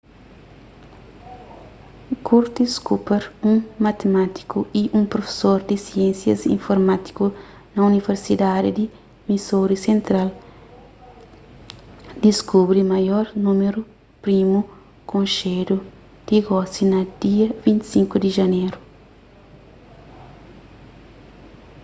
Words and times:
curtis 2.27 2.73
cooper 2.85 3.21
un 3.51 3.55
matimátiku 3.85 4.59
y 4.81 4.89
un 4.99 5.05
profesor 5.13 5.57
di 5.69 5.77
siénsias 5.85 6.41
informátiku 6.57 7.25
na 7.73 7.79
universidadi 7.91 8.69
di 8.77 8.85
missouri 9.29 9.75
sentral 9.87 10.27
diskubri 12.25 12.81
maior 12.93 13.25
númeru 13.45 13.81
primu 14.23 14.59
konxedu 15.11 15.75
ti 16.25 16.35
gosi 16.47 16.83
na 16.93 16.99
dia 17.21 17.47
25 17.65 18.23
di 18.23 18.29
janeru 18.37 18.79